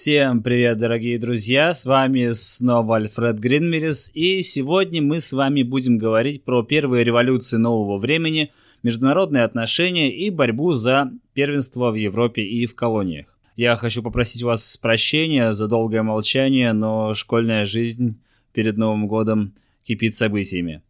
[0.00, 1.74] Всем привет, дорогие друзья!
[1.74, 7.56] С вами снова Альфред Гринмерис, и сегодня мы с вами будем говорить про первые революции
[7.56, 8.52] нового времени,
[8.84, 13.26] международные отношения и борьбу за первенство в Европе и в колониях.
[13.56, 18.20] Я хочу попросить вас прощения за долгое молчание, но школьная жизнь
[18.52, 19.52] перед Новым годом
[19.84, 20.80] кипит событиями.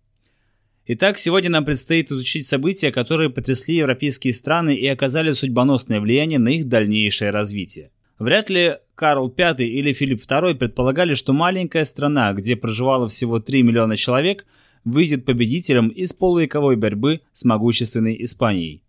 [0.87, 6.51] Итак, сегодня нам предстоит изучить события, которые потрясли европейские страны и оказали судьбоносное влияние на
[6.51, 7.91] их дальнейшее развитие.
[8.19, 13.63] Вряд ли Карл V или Филипп II предполагали, что маленькая страна, где проживало всего 3
[13.63, 14.45] миллиона человек,
[14.85, 18.83] выйдет победителем из полувековой борьбы с могущественной Испанией.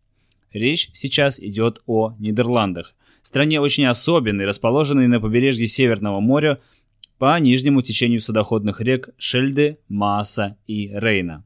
[0.52, 6.59] Речь сейчас идет о Нидерландах, стране очень особенной, расположенной на побережье Северного моря
[7.20, 11.44] по нижнему течению судоходных рек Шельды, Мааса и Рейна.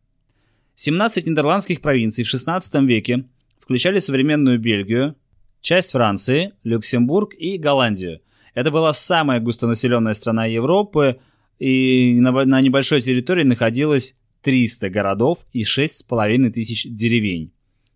[0.76, 3.26] 17 нидерландских провинций в 16 веке
[3.60, 5.16] включали современную Бельгию,
[5.64, 8.20] часть Франции, Люксембург и Голландию.
[8.54, 11.18] Это была самая густонаселенная страна Европы,
[11.58, 17.52] и на, небольшой территории находилось 300 городов и 6,5 тысяч деревень.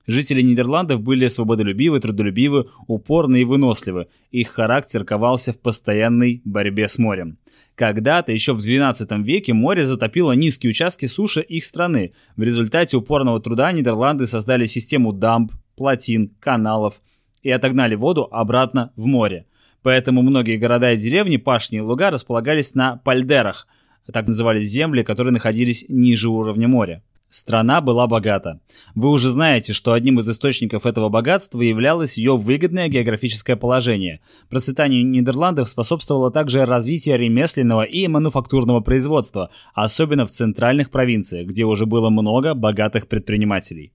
[0.08, 4.08] Жители Нидерландов были свободолюбивы, трудолюбивы, упорны и выносливы.
[4.32, 7.38] Их характер ковался в постоянной борьбе с морем.
[7.76, 12.14] Когда-то, еще в XII веке, море затопило низкие участки суши их страны.
[12.38, 17.02] В результате упорного труда Нидерланды создали систему дамб, плотин, каналов
[17.44, 19.46] и отогнали воду обратно в море.
[19.84, 23.68] Поэтому многие города и деревни, пашни и луга располагались на пальдерах,
[24.12, 27.04] так назывались земли, которые находились ниже уровня моря.
[27.30, 28.62] Страна была богата.
[28.96, 34.22] Вы уже знаете, что одним из источников этого богатства являлось ее выгодное географическое положение.
[34.50, 41.86] Процветанию Нидерландов способствовало также развитие ремесленного и мануфактурного производства, особенно в центральных провинциях, где уже
[41.86, 43.92] было много богатых предпринимателей.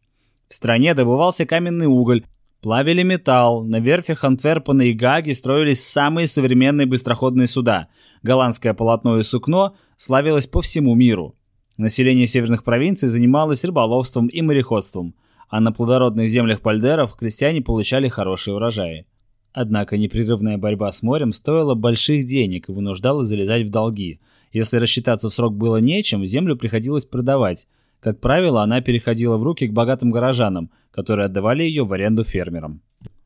[0.48, 2.24] В стране добывался каменный уголь,
[2.62, 7.88] плавили металл, на верфях Антверпена и Гаги строились самые современные быстроходные суда.
[8.22, 11.34] Голландское полотно и сукно славилось по всему миру.
[11.76, 15.14] Население северных провинций занималось рыболовством и мореходством,
[15.50, 19.06] а на плодородных землях пальдеров крестьяне получали хорошие урожаи.
[19.52, 24.20] Однако непрерывная борьба с морем стоила больших денег и вынуждала залезать в долги.
[24.52, 27.66] Если рассчитаться в срок было нечем, землю приходилось продавать.
[28.00, 32.80] Как правило, она переходила в руки к богатым горожанам, которые отдавали ее в аренду фермерам.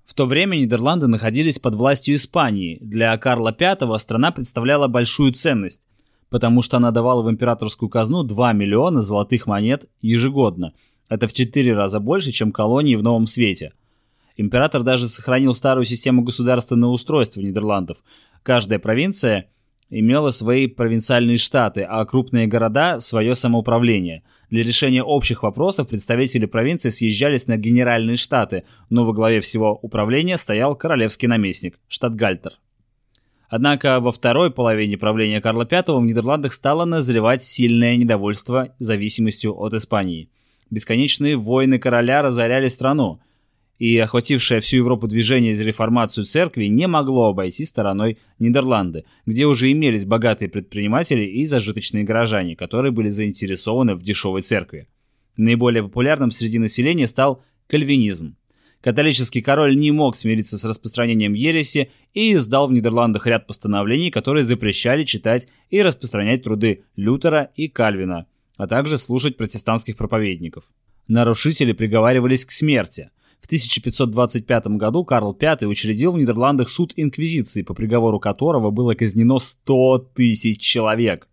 [0.04, 2.78] В то время Нидерланды находились под властью Испании.
[2.80, 5.82] Для Карла V страна представляла большую ценность
[6.30, 10.72] потому что она давала в императорскую казну 2 миллиона золотых монет ежегодно.
[11.08, 13.72] Это в 4 раза больше, чем колонии в Новом Свете.
[14.36, 17.98] Император даже сохранил старую систему государственного устройства Нидерландов.
[18.42, 19.48] Каждая провинция
[19.90, 24.22] имела свои провинциальные штаты, а крупные города– свое самоуправление.
[24.50, 30.36] Для решения общих вопросов представители провинции съезжались на генеральные штаты, но во главе всего управления
[30.36, 32.58] стоял королевский наместник– штатгальтер.
[33.48, 39.72] Однако во второй половине правления Карла V в Нидерландах стало назревать сильное недовольство зависимостью от
[39.74, 40.30] Испании.
[40.70, 43.20] Бесконечные войны короля разоряли страну,
[43.78, 49.70] и охватившее всю Европу движение за реформацию церкви не могло обойти стороной Нидерланды, где уже
[49.70, 54.88] имелись богатые предприниматели и зажиточные горожане, которые были заинтересованы в дешевой церкви.
[55.36, 58.36] Наиболее популярным среди населения стал кальвинизм.
[58.80, 64.44] Католический король не мог смириться с распространением ереси и издал в Нидерландах ряд постановлений, которые
[64.44, 68.26] запрещали читать и распространять труды Лютера и Кальвина,
[68.56, 70.64] а также слушать протестантских проповедников.
[71.08, 73.10] Нарушители приговаривались к смерти.
[73.40, 79.38] В 1525 году Карл V учредил в Нидерландах суд инквизиции, по приговору которого было казнено
[79.38, 81.28] 100 тысяч человек.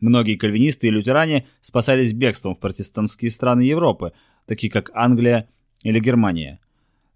[0.00, 4.12] Многие кальвинисты и лютеране спасались бегством в протестантские страны Европы,
[4.46, 5.48] такие как Англия
[5.82, 6.60] или Германия.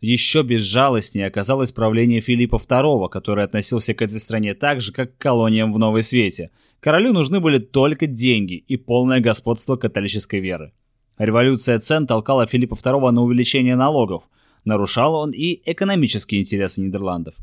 [0.01, 5.21] Еще безжалостнее оказалось правление Филиппа II, который относился к этой стране так же, как к
[5.21, 6.51] колониям в Новой Свете.
[6.81, 10.73] Королю нужны были только деньги и полное господство католической веры.
[11.19, 14.25] Революция цен толкала Филиппа II на увеличение налогов.
[14.65, 17.35] Нарушал он и экономические интересы Нидерландов.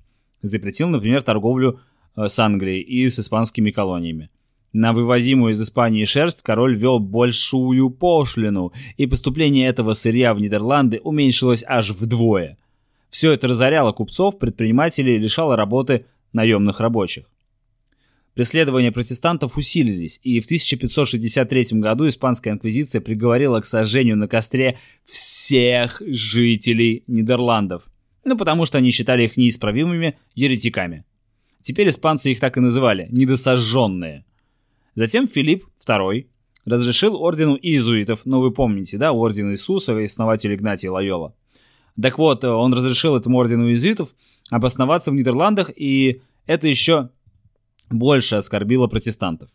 [0.42, 1.80] Запретил, например, торговлю
[2.16, 4.30] э, с Англией и с испанскими колониями.
[4.72, 11.02] На вывозимую из Испании шерсть король ввел большую пошлину, и поступление этого сырья в Нидерланды
[11.04, 12.58] уменьшилось аж вдвое.
[13.10, 17.26] Все это разоряло купцов, предпринимателей и лишало работы наемных рабочих.
[18.40, 26.02] Преследования протестантов усилились, и в 1563 году испанская инквизиция приговорила к сожжению на костре всех
[26.08, 27.84] жителей Нидерландов.
[28.24, 31.04] Ну, потому что они считали их неисправимыми еретиками.
[31.60, 34.24] Теперь испанцы их так и называли– недосожженные–
[34.96, 36.26] Затем Филипп II
[36.64, 41.36] разрешил ордену иезуитов, ну вы помните, да, орден Иисуса и основатель Игнатий Лайола.
[42.02, 44.16] Так вот, он разрешил этому ордену иезуитов
[44.50, 47.10] обосноваться в Нидерландах, и это еще
[47.90, 49.50] больше оскорбило протестантов.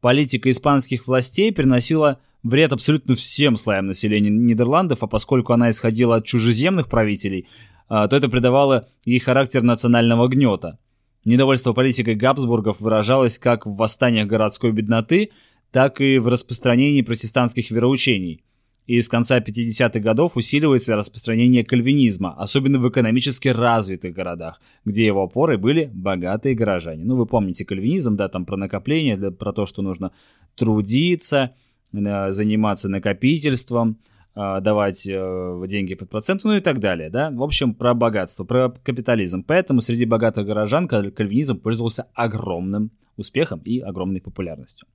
[0.00, 6.26] Политика испанских властей приносила вред абсолютно всем слоям населения Нидерландов, а поскольку она исходила от
[6.26, 7.48] чужеземных правителей,
[7.88, 10.78] а, то это придавало ей характер национального гнета.
[11.24, 15.30] Недовольство политикой Габсбургов выражалось как в восстаниях городской бедноты,
[15.72, 18.44] так и в распространении протестантских вероучений.
[18.86, 25.24] И с конца 50-х годов усиливается распространение кальвинизма, особенно в экономически развитых городах, где его
[25.24, 27.04] опорой были богатые горожане.
[27.04, 30.12] Ну, вы помните кальвинизм, да, там про накопление, про то, что нужно
[30.54, 31.54] трудиться,
[31.92, 33.98] заниматься накопительством,
[34.36, 37.30] э, давать э, деньги под процент, ну и так далее, да.
[37.30, 39.42] В общем, про богатство, про капитализм.
[39.42, 44.86] Поэтому среди богатых горожан кальвинизм пользовался огромным успехом и огромной популярностью.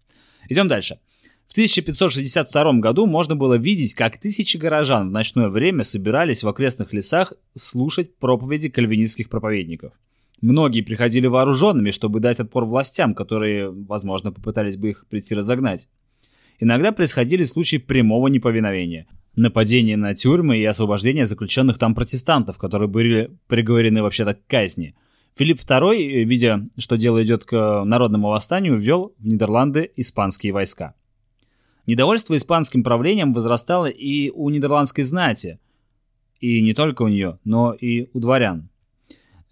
[0.47, 0.99] Идем дальше.
[1.51, 6.93] В 1562 году можно было видеть, как тысячи горожан в ночное время собирались в окрестных
[6.93, 9.91] лесах слушать проповеди кальвинистских проповедников.
[10.39, 15.89] Многие приходили вооруженными, чтобы дать отпор властям, которые, возможно, попытались бы их прийти разогнать.
[16.61, 19.07] Иногда происходили случаи прямого неповиновения.
[19.35, 24.95] Нападение на тюрьмы и освобождение заключенных там протестантов, которые были приговорены вообще-то к казни.
[25.35, 30.95] Филипп II, видя, что дело идет к народному восстанию, ввел в Нидерланды испанские войска.
[31.85, 35.59] Недовольство испанским правлением возрастало и у нидерландской знати.
[36.39, 38.69] И не только у нее, но и у дворян.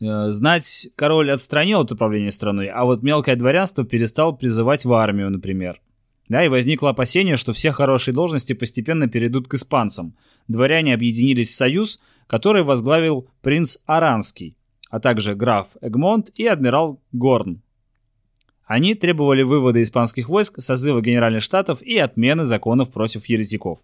[0.02, 5.30] Э, знать король отстранил от управления страной, а вот мелкое дворянство перестал призывать в армию,
[5.30, 5.82] например.
[6.30, 10.16] Да, и возникло опасение, что все хорошие должности постепенно перейдут к испанцам.
[10.48, 14.56] Дворяне объединились в союз, который возглавил принц Аранский,
[14.92, 17.62] а также граф Эгмонт и адмирал Горн.
[18.70, 23.80] Они требовали вывода испанских войск, созыва генеральных штатов и отмены законов против еретиков.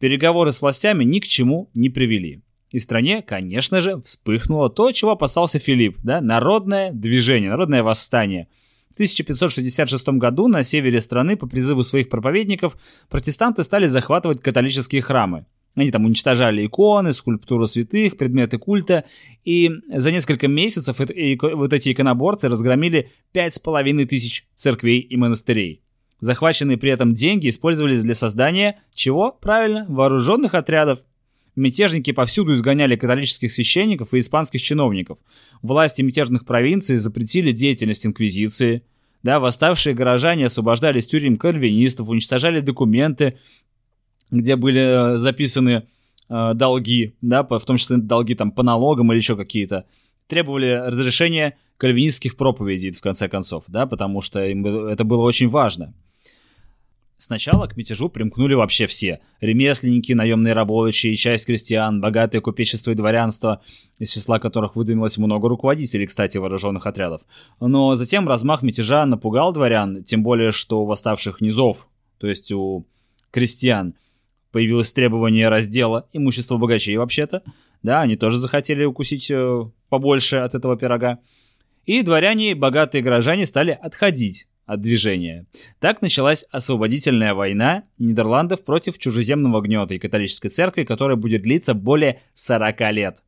[0.00, 2.42] Переговоры с властями ни к чему не привели.
[2.72, 8.48] И в стране, конечно же, вспыхнуло то, чего опасался Филипп, да, народное движение, народное восстание.
[8.90, 12.76] В 1566 году на севере страны по призыву своих проповедников
[13.08, 15.46] протестанты стали захватывать католические храмы.
[15.74, 19.04] Они там уничтожали иконы, скульптуру святых, предметы культа,
[19.44, 25.82] и за несколько месяцев вот эти иконоборцы разгромили пять с половиной тысяч церквей и монастырей.
[26.20, 29.32] Захваченные при этом деньги использовались для создания, чего?
[29.32, 31.00] Правильно, вооруженных отрядов.
[31.56, 35.18] Мятежники повсюду изгоняли католических священников и испанских чиновников.
[35.60, 38.82] Власти мятежных провинций запретили деятельность инквизиции.
[39.22, 43.38] Да, восставшие горожане освобождали тюрем кальвинистов, уничтожали документы,
[44.40, 45.86] где были э, записаны
[46.28, 49.84] э, долги, да, в том числе долги там по налогам или еще какие-то,
[50.26, 55.94] требовали разрешения кальвинистских проповедей, в конце концов, да, потому что им это было очень важно.
[57.16, 59.20] Сначала к мятежу примкнули вообще все.
[59.40, 63.62] Ремесленники, наемные рабочие, часть крестьян, богатое купечество и дворянство,
[63.98, 67.22] из числа которых выдвинулось много руководителей, кстати, вооруженных отрядов.
[67.60, 71.88] Но затем размах мятежа напугал дворян, тем более, что у восставших низов,
[72.18, 72.84] то есть у
[73.30, 73.94] крестьян,
[74.54, 77.42] появилось требование раздела имущества богачей вообще-то.
[77.82, 81.18] Да, они тоже захотели укусить э, побольше от этого пирога.
[81.86, 85.46] И дворяне, богатые горожане стали отходить от движения.
[85.80, 92.20] Так началась освободительная война Нидерландов против чужеземного гнета и католической церкви, которая будет длиться более
[92.34, 93.24] 40 лет.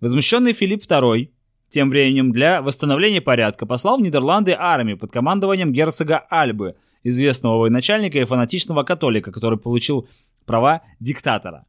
[0.00, 1.28] Возмущенный Филипп II
[1.68, 8.18] тем временем для восстановления порядка послал в Нидерланды армию под командованием герцога Альбы– известного военачальника
[8.18, 10.08] и фанатичного католика, который получил
[10.46, 11.66] права диктатора.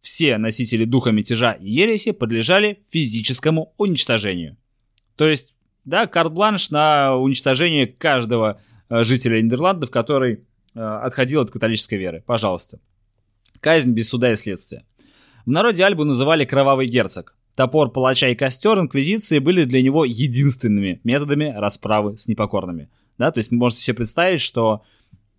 [0.00, 4.56] Все носители духа мятежа и ереси подлежали физическому уничтожению.
[5.16, 5.54] То есть,
[5.84, 10.40] да, карт-бланш на уничтожение каждого э, жителя Нидерландов, который
[10.74, 12.22] э, отходил от католической веры.
[12.26, 12.80] Пожалуйста.
[13.60, 14.84] Казнь без суда и следствия.
[15.46, 17.36] В народе Альбу называли «кровавый герцог».
[17.54, 23.38] Топор, палача и костер инквизиции были для него единственными методами расправы с непокорными– да, то
[23.38, 24.82] есть вы можете себе представить, что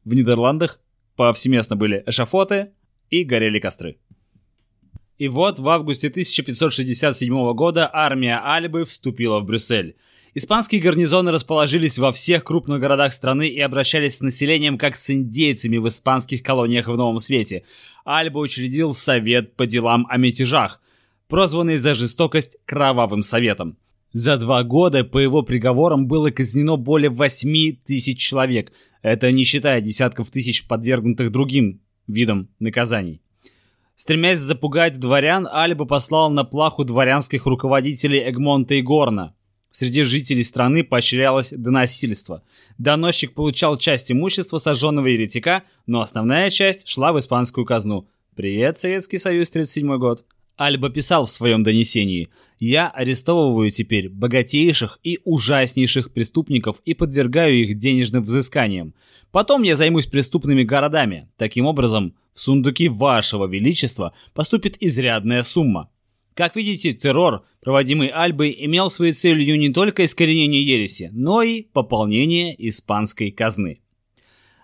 [0.04, 0.80] в Нидерландах
[1.16, 2.72] повсеместно были эшафоты
[3.10, 3.98] и горели костры.
[5.18, 9.96] И вот в августе 1567 года армия Альбы вступила в Брюссель.
[10.34, 15.78] Испанские гарнизоны расположились во всех крупных городах страны и обращались с населением как с индейцами
[15.78, 17.64] в испанских колониях в Новом Свете.
[18.04, 20.82] Альба учредил Совет по делам о мятежах,
[21.30, 23.78] прозванный за жестокость Кровавым Советом.
[24.16, 28.72] За два года по его приговорам было казнено более 8 тысяч человек.
[29.02, 33.22] Это не считая десятков тысяч подвергнутых другим видам наказаний.
[33.98, 39.36] Стремясь запугать дворян, Альба послал на плаху дворянских руководителей Эгмонта и Горна.
[39.72, 42.42] Среди жителей страны поощрялось доносительство.
[42.78, 48.08] Доносчик получал часть имущества сожженного еретика, но основная часть шла в испанскую казну.
[48.34, 50.24] Привет, Советский Союз, 37 год.
[50.58, 57.78] Альба писал в своем донесении «Я арестовываю теперь богатейших и ужаснейших преступников и подвергаю их
[57.78, 58.94] денежным взысканиям.
[59.32, 61.28] Потом я займусь преступными городами.
[61.38, 65.90] Таким образом, в сундуки вашего величества поступит изрядная сумма».
[66.34, 72.54] Как видите, террор, проводимый Альбой, имел своей целью не только искоренение ереси, но и пополнение
[72.68, 73.80] испанской казны.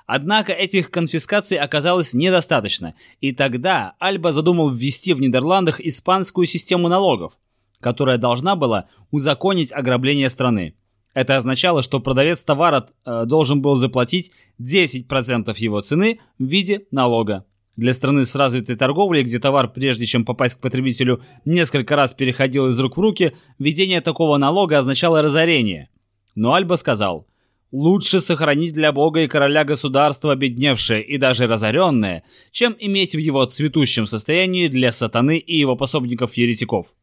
[0.06, 7.34] Однако этих конфискаций оказалось недостаточно, и тогда Альба задумал ввести в Нидерландах испанскую систему налогов,
[7.80, 10.76] которая должна была узаконить ограбление страны.
[11.14, 14.32] Это означало, что продавец товара э, должен был заплатить
[14.62, 17.46] 10% его цены в виде налога.
[17.76, 22.68] Для страны с развитой торговлей, где товар, прежде чем попасть к потребителю, несколько раз переходил
[22.68, 25.90] из рук в руки, введение такого налога означало разорение.
[26.36, 27.28] Но Альба сказал,
[27.72, 33.46] Лучше сохранить для Бога и короля государство обедневшее и даже разоренное, чем иметь в его
[33.46, 36.94] цветущем состоянии для сатаны и его пособников-еретиков.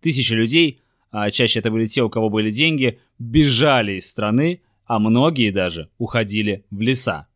[0.00, 5.00] Тысячи людей, а чаще это были те, у кого были деньги, бежали из страны, а
[5.00, 7.26] многие даже уходили в леса.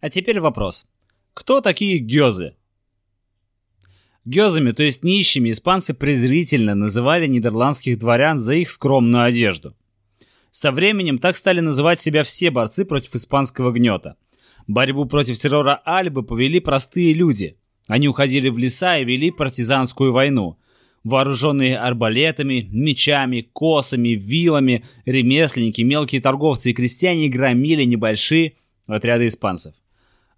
[0.00, 0.88] А теперь вопрос.
[1.34, 2.56] Кто такие гёзы?
[4.24, 9.76] Гёзами, то есть нищими, испанцы презрительно называли нидерландских дворян за их скромную одежду–
[10.56, 14.16] со временем так стали называть себя все борцы против испанского гнета.
[14.66, 17.58] Борьбу против террора Альбы повели простые люди.
[17.88, 20.56] Они уходили в леса и вели партизанскую войну.
[21.04, 28.54] Вооруженные арбалетами, мечами, косами, вилами, ремесленники, мелкие торговцы и крестьяне громили небольшие
[28.86, 29.74] отряды испанцев.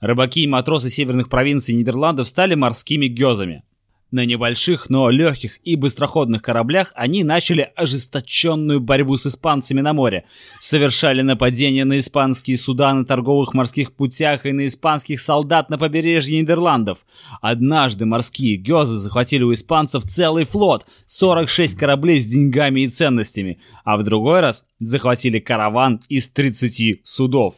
[0.00, 3.62] Рыбаки и матросы северных провинций Нидерландов стали морскими гёзами.
[4.10, 10.24] На небольших, но легких и быстроходных кораблях они начали ожесточенную борьбу с испанцами на море,
[10.60, 16.40] совершали нападения на испанские суда на торговых морских путях и на испанских солдат на побережье
[16.40, 17.04] Нидерландов.
[17.42, 23.98] Однажды морские гёзы захватили у испанцев целый флот, 46 кораблей с деньгами и ценностями, а
[23.98, 27.56] в другой раз захватили караван из 30 судов.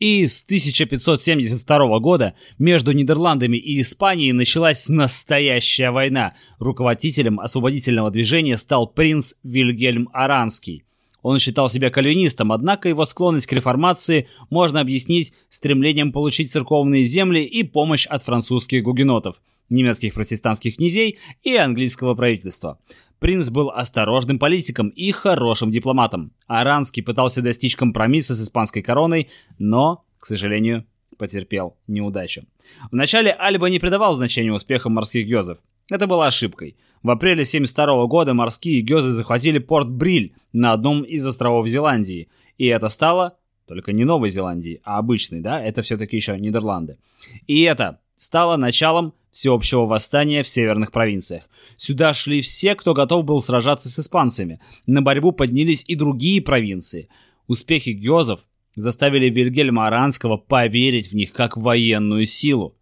[0.00, 6.32] И с 1572 года между Нидерландами и Испанией началась настоящая война.
[6.58, 10.84] Руководителем освободительного движения стал принц Вильгельм Аранский.
[11.20, 17.42] Он считал себя кальвинистом, однако его склонность к реформации можно объяснить стремлением получить церковные земли
[17.42, 22.78] и помощь от французских гугенотов, немецких протестантских князей и английского правительства.
[23.18, 26.32] Принц был осторожным политиком и хорошим дипломатом.
[26.46, 30.86] Аранский пытался достичь компромисса с испанской короной, но, к сожалению,
[31.16, 32.44] потерпел неудачу.
[32.90, 35.58] Вначале Альба не придавал значения успехам морских гёзов.
[35.90, 36.76] Это была ошибкой.
[37.02, 42.28] В апреле 1972 года морские гёзы захватили порт Бриль на одном из островов Зеландии.
[42.58, 43.36] И это стало
[43.66, 46.98] только не Новой Зеландии, а обычной, да, это все-таки еще Нидерланды.
[47.46, 51.48] И это стало началом всеобщего восстания в северных провинциях.
[51.76, 54.60] Сюда шли все, кто готов был сражаться с испанцами.
[54.86, 57.08] На борьбу поднялись и другие провинции.
[57.46, 58.40] Успехи гёзов
[58.76, 62.76] заставили Вильгельма Аранского поверить в них как в военную силу.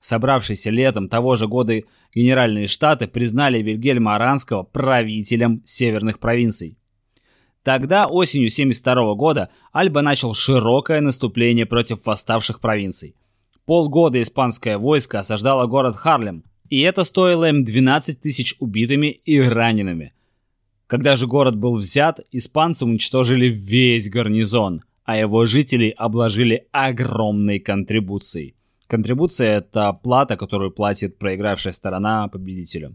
[0.00, 1.80] Собравшиеся летом того же года
[2.14, 6.78] Генеральные Штаты признали Вильгельма Аранского правителем северных провинций.
[7.64, 13.16] Тогда, осенью 1972 года, Альба начал широкое наступление против восставших провинций.
[13.66, 20.12] Полгода испанское войско осаждало город Харлем, и это стоило им 12 тысяч убитыми и ранеными.
[20.86, 28.54] Когда же город был взят, испанцы уничтожили весь гарнизон, а его жителей обложили огромной контрибуцией.
[28.86, 32.94] Контрибуция– это плата, которую платит проигравшая сторона победителю.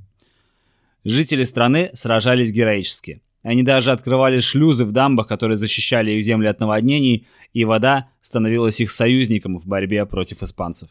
[1.03, 6.59] Жители страны сражались героически– они даже открывали шлюзы в дамбах, которые защищали их земли от
[6.59, 10.89] наводнений, и вода становилась их союзником в борьбе против испанцев.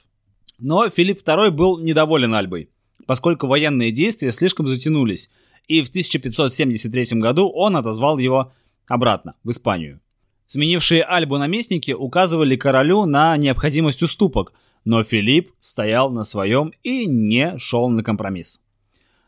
[0.58, 2.70] Но Филипп II был недоволен Альбой,
[3.06, 5.30] поскольку военные действия слишком затянулись,
[5.68, 8.52] и в 1573 году он отозвал его
[8.88, 10.00] обратно, в Испанию.
[10.46, 14.54] Сменившие Альбу наместники указывали королю на необходимость уступок,
[14.86, 18.62] но Филипп стоял на своем и не шел на компромисс.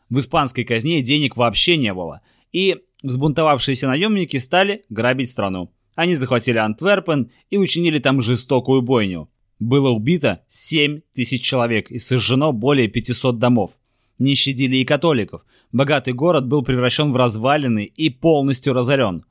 [0.09, 5.71] В испанской казне денег вообще не было, и Взбунтовавшиеся наемники стали грабить страну.
[5.95, 9.29] Они захватили Антверпен и учинили там жестокую бойню.
[9.59, 13.71] Было убито 7 тысяч человек и сожжено более 500 домов.
[14.19, 15.43] Не щадили и католиков.
[15.71, 19.25] Богатый город был превращен в развалины и полностью разорен.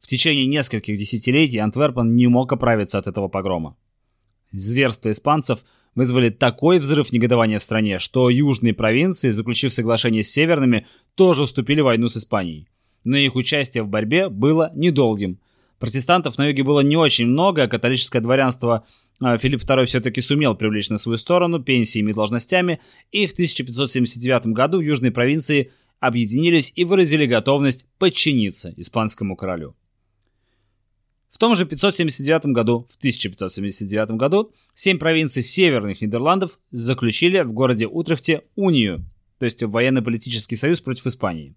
[0.00, 3.76] В течение нескольких десятилетий Антверпен не мог оправиться от этого погрома.
[4.52, 5.64] Зверства испанцев
[5.94, 11.80] вызвали такой взрыв негодования в стране, что южные провинции, заключив соглашение с северными, тоже вступили
[11.80, 12.68] в войну с Испанией
[13.04, 15.38] но их участие в борьбе было недолгим.
[15.78, 18.86] Протестантов на юге было не очень много, а католическое дворянство
[19.20, 22.80] а, Филипп II все-таки сумел привлечь на свою сторону пенсиями и должностями,
[23.12, 29.74] и в 1579 году южные провинции объединились и выразили готовность подчиниться испанскому королю.
[31.30, 37.88] В том же 579 году, в 1579 году, семь провинций северных Нидерландов заключили в городе
[37.88, 39.04] Утрехте унию,
[39.38, 41.54] то есть военно-политический союз против Испании.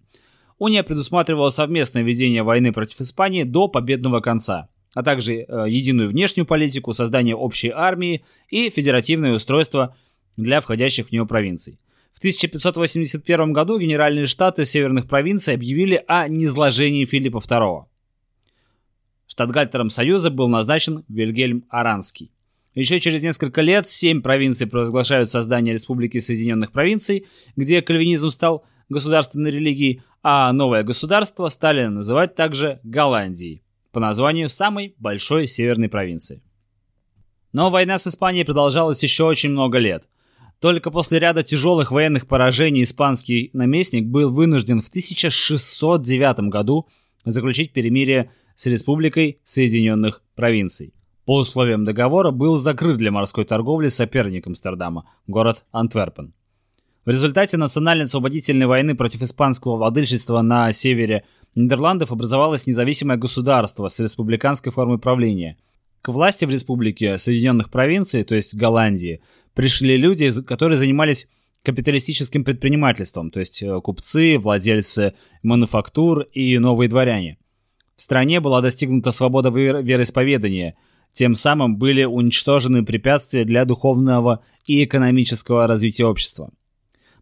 [0.57, 6.45] Уния предусматривала совместное ведение войны против Испании до победного конца, а также э, единую внешнюю
[6.45, 9.95] политику, создание общей армии и федеративное устройство
[10.35, 11.79] для входящих в нее провинций.
[12.11, 17.85] В 1581 году Генеральные Штаты северных провинций объявили о низложении Филиппа II.
[19.27, 22.31] Штатгальтером Союза был назначен Вильгельм Аранский.
[22.73, 29.51] Еще через несколько лет семь провинций провозглашают создание Республики Соединенных Провинций, где кальвинизм стал государственной
[29.51, 36.41] религией, а новое государство стали называть также Голландией, по названию самой большой северной провинции.
[37.53, 40.07] Но война с Испанией продолжалась еще очень много лет.
[40.59, 46.87] Только после ряда тяжелых военных поражений испанский наместник был вынужден в 1609 году
[47.25, 50.93] заключить перемирие с Республикой Соединенных Провинций.
[51.25, 56.33] По условиям договора был закрыт для морской торговли соперник Амстердама, город Антверпен.
[57.07, 61.23] В результате национально-освободительной войны против испанского владычества на севере
[61.55, 65.55] Нидерландов образовалось независимое государство с республиканской формой правления.
[66.01, 69.21] К власти в республике Соединенных Провинций, то есть Голландии,
[69.53, 71.29] пришли люди, которые занимались
[71.63, 77.37] капиталистическим предпринимательством, то есть э, купцы, владельцы мануфактур и новые дворяне–
[77.97, 80.75] в стране была достигнута свобода вероисповедания,
[81.13, 86.51] тем самым были уничтожены препятствия для духовного и экономического развития общества.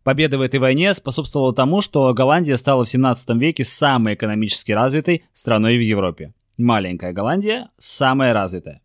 [0.06, 5.24] Победа в этой войне способствовала тому, что Голландия стала в 17 веке самой экономически развитой
[5.34, 6.32] страной в Европе.
[6.60, 8.82] Маленькая Голландия– самая развитая.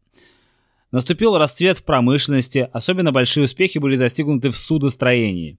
[0.92, 5.58] Наступил расцвет в промышленности, особенно большие успехи были достигнуты в судостроении.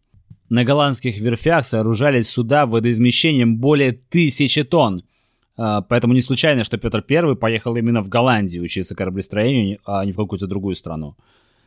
[0.50, 5.04] На голландских верфях сооружались суда водоизмещением более тысячи тонн,
[5.58, 10.12] а, поэтому не случайно, что Петр I поехал именно в Голландию учиться кораблестроению, а не
[10.12, 11.16] в какую-то другую страну.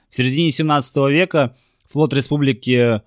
[0.08, 1.54] В середине 17 века
[1.86, 3.00] флот республики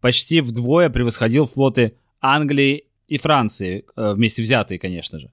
[0.00, 5.30] почти вдвое превосходил флоты Англии и Франции, э, вместе взятые, конечно же.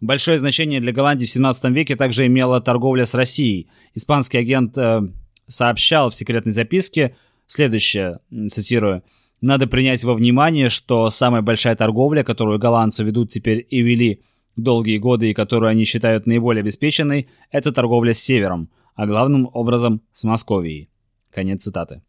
[0.00, 3.68] Большое значение для Голландии в 17 веке также имела торговля с Россией.
[3.94, 5.02] Испанский агент э,
[5.46, 9.02] сообщал в секретной записке следующее, цитирую,
[9.42, 14.22] надо принять во внимание, что самая большая торговля, которую голландцы ведут теперь и вели
[14.56, 20.00] долгие годы и которую они считают наиболее обеспеченной, это торговля с севером, а главным образом
[20.12, 20.88] с Московией.
[21.32, 22.02] Конец цитаты.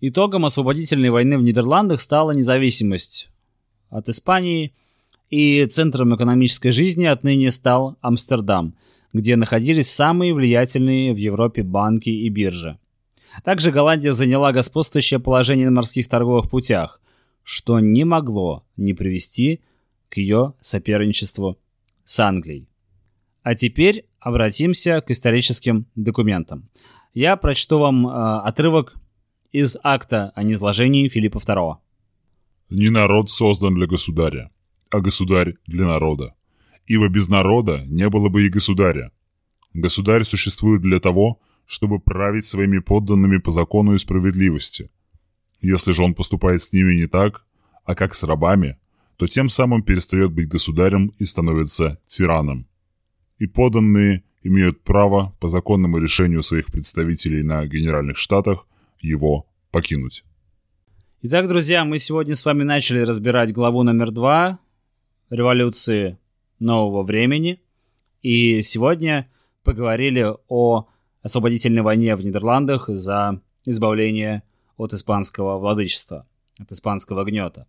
[0.00, 3.30] Итогом освободительной войны в Нидерландах стала независимость
[3.90, 4.74] от Испании,
[5.30, 8.76] и центром экономической жизни отныне стал Амстердам,
[9.12, 12.78] где находились самые влиятельные в Европе банки и биржи.
[13.42, 17.00] Также Голландия заняла господствующее положение на морских торговых путях,
[17.42, 19.60] что не могло не привести
[20.08, 21.58] к ее соперничеству
[22.04, 22.68] с Англией.
[23.42, 26.68] А теперь обратимся к историческим документам.
[27.12, 28.94] Я прочту вам э, отрывок
[29.54, 31.76] из акта о низложении Филиппа II.
[32.70, 34.50] «Не народ создан для государя,
[34.90, 36.34] а государь для народа.
[36.88, 39.12] Ибо без народа не было бы и государя.
[39.72, 44.90] Государь существует для того, чтобы править своими подданными по закону и справедливости.
[45.60, 47.46] Если же он поступает с ними не так,
[47.84, 48.76] а как с рабами,
[49.16, 52.66] то тем самым перестает быть государем и становится тираном.
[53.38, 58.66] И подданные имеют право по законному решению своих представителей на Генеральных Штатах
[59.04, 60.24] его покинуть.
[61.22, 64.58] Итак, друзья, мы сегодня с вами начали разбирать главу номер два
[65.30, 66.18] революции
[66.58, 67.60] нового времени.
[68.22, 69.28] И сегодня
[69.62, 70.86] поговорили о
[71.22, 74.42] освободительной войне в Нидерландах за избавление
[74.76, 76.26] от испанского владычества,
[76.58, 77.66] от испанского гнета.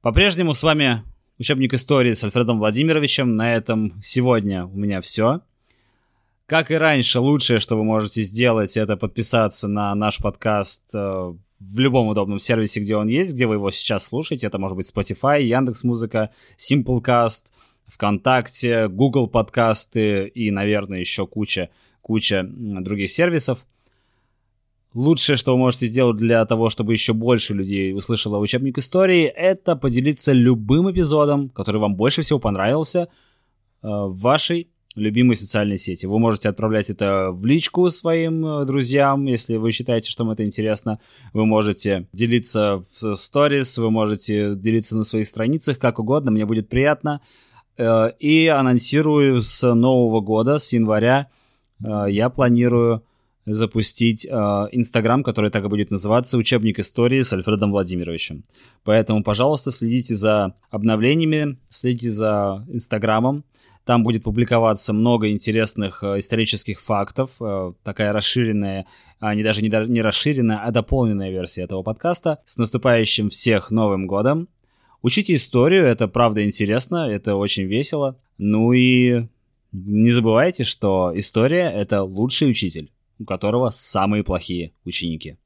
[0.00, 1.02] По-прежнему с вами
[1.38, 3.36] учебник истории с Альфредом Владимировичем.
[3.36, 5.40] На этом сегодня у меня все.
[6.46, 11.78] Как и раньше, лучшее, что вы можете сделать, это подписаться на наш подкаст э, в
[11.78, 14.48] любом удобном сервисе, где он есть, где вы его сейчас слушаете.
[14.48, 17.46] Это может быть Spotify, Яндекс Музыка, Simplecast,
[17.86, 21.70] ВКонтакте, Google подкасты и, наверное, еще куча
[22.02, 23.64] куча других сервисов.
[24.92, 29.76] Лучшее, что вы можете сделать для того, чтобы еще больше людей услышало учебник истории, это
[29.76, 33.06] поделиться любым эпизодом, который вам больше всего понравился э,
[33.82, 36.06] в вашей любимой социальной сети.
[36.06, 40.44] Вы можете отправлять это в личку своим э, друзьям, если вы считаете, что им это
[40.44, 41.00] интересно.
[41.32, 46.68] Вы можете делиться в сторис, вы можете делиться на своих страницах, как угодно, мне будет
[46.68, 47.20] приятно.
[47.76, 51.28] Э, и анонсирую с нового года, с января,
[51.84, 53.04] э, я планирую
[53.46, 58.42] запустить Инстаграм, который так и будет называться «Учебник истории с Альфредом Владимировичем».
[58.84, 63.44] Поэтому, пожалуйста, следите за обновлениями, следите за Инстаграмом.
[63.84, 68.86] Там будет публиковаться много интересных э, исторических фактов, э, такая расширенная,
[69.20, 72.40] а не даже не, расширенная, а дополненная версия этого подкаста.
[72.46, 74.48] С наступающим всех Новым Годом!
[75.02, 78.16] Учите историю, это правда интересно, это очень весело.
[78.38, 79.26] Ну и
[79.72, 85.36] не забывайте, что история— это лучший учитель, у которого самые плохие ученики.